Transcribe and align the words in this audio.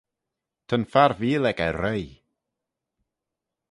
Ta'n 0.67 0.83
farveeal 0.91 1.45
echey 1.51 1.71
ruy. 1.81 2.05